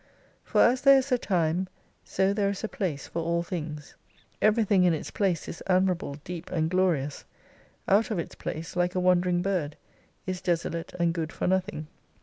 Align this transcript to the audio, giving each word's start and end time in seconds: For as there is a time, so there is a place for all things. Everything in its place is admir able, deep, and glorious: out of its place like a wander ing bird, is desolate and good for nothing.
For 0.43 0.61
as 0.61 0.81
there 0.81 0.97
is 0.97 1.11
a 1.11 1.19
time, 1.19 1.67
so 2.03 2.33
there 2.33 2.49
is 2.49 2.63
a 2.63 2.67
place 2.67 3.05
for 3.07 3.21
all 3.21 3.43
things. 3.43 3.93
Everything 4.41 4.83
in 4.83 4.95
its 4.95 5.11
place 5.11 5.47
is 5.47 5.61
admir 5.69 5.91
able, 5.91 6.15
deep, 6.23 6.49
and 6.49 6.71
glorious: 6.71 7.23
out 7.87 8.09
of 8.09 8.17
its 8.17 8.33
place 8.33 8.75
like 8.75 8.95
a 8.95 8.99
wander 8.99 9.29
ing 9.29 9.43
bird, 9.43 9.75
is 10.25 10.41
desolate 10.41 10.91
and 10.99 11.13
good 11.13 11.31
for 11.31 11.45
nothing. 11.45 11.85